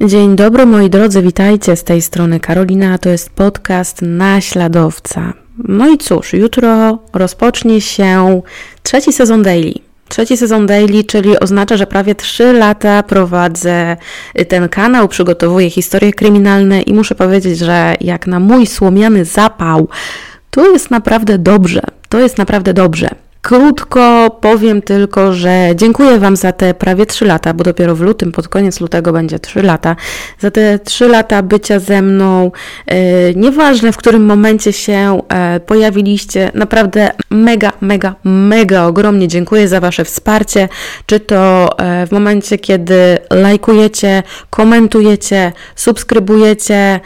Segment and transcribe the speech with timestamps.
[0.00, 5.32] Dzień dobry moi drodzy, witajcie z tej strony Karolina, to jest podcast Naśladowca.
[5.64, 8.42] No i cóż, jutro rozpocznie się
[8.82, 9.74] trzeci sezon Daily.
[10.08, 13.96] Trzeci sezon Daily, czyli oznacza, że prawie 3 lata prowadzę
[14.48, 19.88] ten kanał, przygotowuję historie kryminalne i muszę powiedzieć, że jak na mój słomiany zapał,
[20.50, 21.82] to jest naprawdę dobrze.
[22.08, 23.08] To jest naprawdę dobrze.
[23.42, 28.32] Krótko powiem tylko, że dziękuję Wam za te prawie 3 lata, bo dopiero w lutym,
[28.32, 29.96] pod koniec lutego będzie 3 lata,
[30.38, 32.50] za te 3 lata bycia ze mną.
[32.86, 39.80] E, nieważne w którym momencie się e, pojawiliście, naprawdę mega, mega, mega ogromnie dziękuję za
[39.80, 40.68] Wasze wsparcie.
[41.06, 47.00] Czy to e, w momencie, kiedy lajkujecie, komentujecie, subskrybujecie,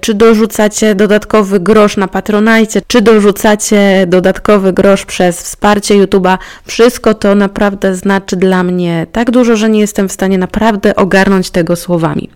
[0.00, 7.14] czy dorzucacie dodatkowy grosz na patronajcie, czy dorzucacie dodatkowy grosz przez wsparcie wsparcie YouTube'a, wszystko
[7.14, 11.76] to naprawdę znaczy dla mnie tak dużo, że nie jestem w stanie naprawdę ogarnąć tego
[11.76, 12.30] słowami.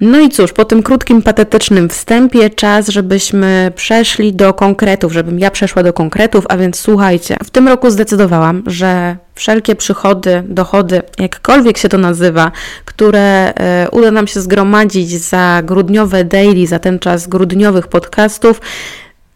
[0.00, 5.50] No i cóż, po tym krótkim, patetycznym wstępie czas, żebyśmy przeszli do konkretów, żebym ja
[5.50, 11.78] przeszła do konkretów, a więc słuchajcie, w tym roku zdecydowałam, że wszelkie przychody, dochody, jakkolwiek
[11.78, 12.52] się to nazywa,
[12.84, 18.60] które e, uda nam się zgromadzić za grudniowe daily, za ten czas grudniowych podcastów,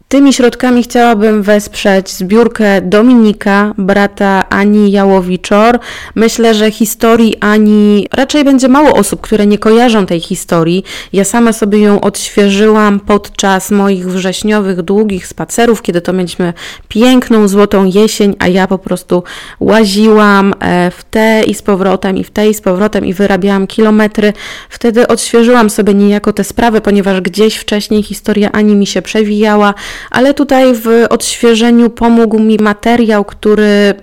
[0.08, 5.78] Tymi środkami chciałabym wesprzeć zbiórkę Dominika, brata Ani Jałowiczor.
[6.14, 10.84] Myślę, że historii Ani raczej będzie mało osób, które nie kojarzą tej historii.
[11.12, 16.52] Ja sama sobie ją odświeżyłam podczas moich wrześniowych, długich spacerów, kiedy to mieliśmy
[16.88, 19.22] piękną, złotą jesień, a ja po prostu
[19.60, 23.66] łaziłam e, w te i z powrotem, i w te i z powrotem, i wyrabiałam
[23.66, 24.32] kilometry.
[24.70, 29.74] Wtedy odświeżyłam sobie niejako te sprawy, ponieważ gdzieś wcześniej historia Ani mi się przewijała
[30.10, 33.94] ale tutaj w odświeżeniu pomógł mi materiał, który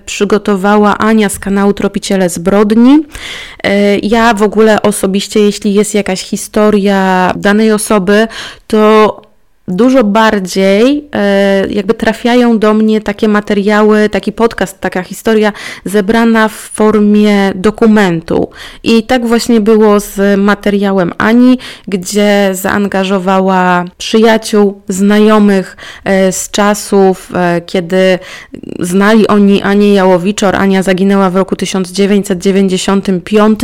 [0.44, 2.98] przygotowała Ania z kanału Tropiciele Zbrodni.
[3.64, 8.28] E, ja w ogóle osobiście, jeśli jest jakaś historia danej osoby,
[8.66, 9.22] to
[9.68, 15.52] dużo bardziej e, jakby trafiają do mnie takie materiały, taki podcast, taka historia
[15.84, 18.50] zebrana w formie dokumentu.
[18.82, 21.58] I tak właśnie było z materiałem Ani,
[21.88, 28.18] gdzie zaangażowała przyjaciół, znajomych e, z czasów, e, kiedy
[28.80, 30.56] znali oni Anię Jałowiczor.
[30.56, 33.60] Ania zaginęła w roku 1995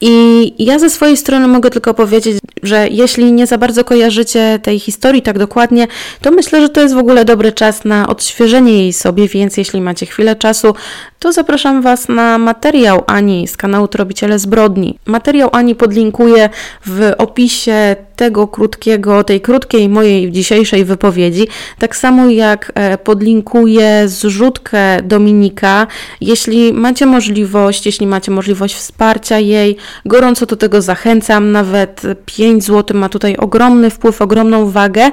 [0.00, 4.78] i ja ze swojej strony mogę tylko powiedzieć, że jeśli nie za bardzo kojarzycie tej
[4.78, 5.86] historii tak dokładnie,
[6.20, 9.80] to myślę, że to jest w ogóle dobry czas na odświeżenie jej sobie, więc jeśli
[9.80, 10.74] macie chwilę czasu,
[11.18, 14.98] to zapraszam Was na materiał Ani z kanału Trobiciele Zbrodni.
[15.06, 16.48] Materiał Ani podlinkuję
[16.86, 21.48] w opisie tego krótkiego, tej krótkiej mojej dzisiejszej wypowiedzi,
[21.78, 25.86] tak samo jak e, podlinkuję zrzutkę Dominika.
[26.20, 33.00] Jeśli macie możliwość, jeśli macie możliwość wsparcia jej, gorąco do tego zachęcam, nawet 5 zł
[33.00, 35.10] ma tutaj ogromny wpływ, ogromną wagę.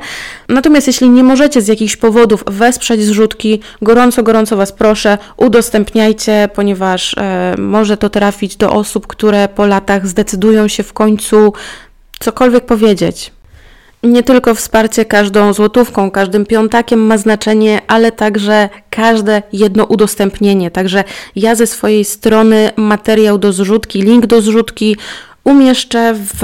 [0.49, 7.15] Natomiast jeśli nie możecie z jakichś powodów wesprzeć zrzutki, gorąco, gorąco Was proszę, udostępniajcie, ponieważ
[7.17, 11.53] e, może to trafić do osób, które po latach zdecydują się w końcu
[12.19, 13.31] cokolwiek powiedzieć.
[14.03, 20.71] Nie tylko wsparcie każdą złotówką, każdym piątakiem ma znaczenie, ale także każde jedno udostępnienie.
[20.71, 21.03] Także
[21.35, 24.97] ja ze swojej strony materiał do zrzutki, link do zrzutki
[25.47, 26.43] umieszczę w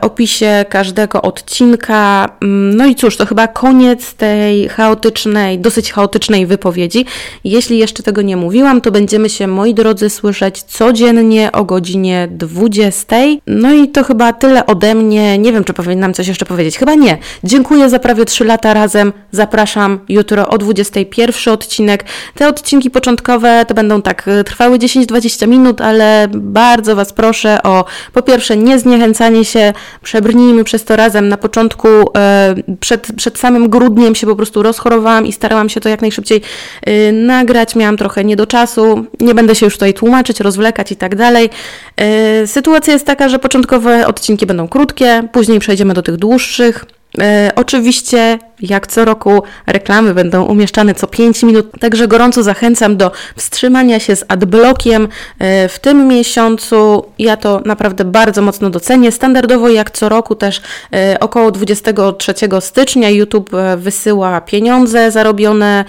[0.00, 2.28] opisie każdego odcinka.
[2.42, 7.04] Mm, no i cóż, to chyba koniec tej chaotycznej, dosyć chaotycznej wypowiedzi.
[7.44, 13.16] Jeśli jeszcze tego nie mówiłam, to będziemy się, moi drodzy, słyszeć codziennie o godzinie 20.
[13.46, 15.38] No i to chyba tyle ode mnie.
[15.38, 16.78] Nie wiem, czy powinnam coś jeszcze powiedzieć.
[16.78, 17.18] Chyba nie.
[17.44, 19.12] Dziękuję za prawie 3 lata razem.
[19.32, 22.04] Zapraszam jutro o 21 odcinek.
[22.34, 27.84] Te odcinki początkowe to będą tak y, trwały 10-20 minut, ale bardzo Was proszę o
[28.12, 29.72] po pierwsze pierwsze, nie zniechęcanie się,
[30.02, 31.28] przebrnijmy przez to razem.
[31.28, 35.88] Na początku, e, przed, przed samym grudniem się po prostu rozchorowałam i starałam się to
[35.88, 36.40] jak najszybciej
[36.86, 37.76] e, nagrać.
[37.76, 41.50] Miałam trochę nie do czasu, nie będę się już tutaj tłumaczyć, rozwlekać i tak dalej.
[41.96, 46.84] E, sytuacja jest taka, że początkowe odcinki będą krótkie, później przejdziemy do tych dłuższych.
[47.20, 53.12] E, oczywiście, jak co roku, reklamy będą umieszczane co 5 minut, także gorąco zachęcam do
[53.36, 55.08] wstrzymania się z adblockiem
[55.38, 57.04] e, w tym miesiącu.
[57.18, 59.12] Ja to naprawdę bardzo mocno docenię.
[59.12, 60.60] Standardowo, jak co roku, też
[60.92, 65.84] e, około 23 stycznia YouTube wysyła pieniądze zarobione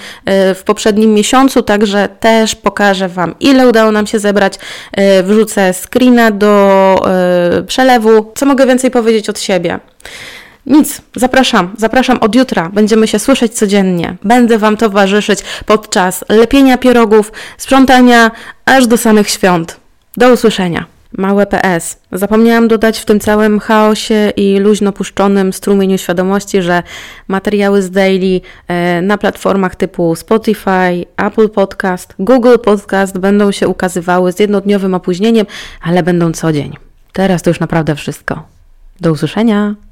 [0.56, 4.54] w poprzednim miesiącu, także też pokażę Wam, ile udało nam się zebrać.
[5.24, 6.96] Wrzucę screena do
[7.68, 8.32] przelewu.
[8.36, 9.80] Co mogę więcej powiedzieć od siebie?
[10.70, 12.70] Nic, zapraszam, zapraszam od jutra.
[12.74, 14.16] Będziemy się słyszeć codziennie.
[14.24, 18.32] Będę Wam towarzyszyć podczas lepienia pierogów, sprzątania,
[18.66, 19.80] aż do samych świąt.
[20.18, 20.86] Do usłyszenia.
[21.18, 21.98] Małe PS.
[22.12, 26.84] Zapomniałam dodać w tym całym chaosie i luźno puszczonym strumieniu świadomości, że
[27.28, 34.32] materiały z Daily e, na platformach typu Spotify, Apple Podcast, Google Podcast będą się ukazywały
[34.32, 35.46] z jednodniowym opóźnieniem,
[35.82, 36.76] ale będą co dzień.
[37.14, 38.44] Teraz to już naprawdę wszystko.
[39.02, 39.89] Do usłyszenia.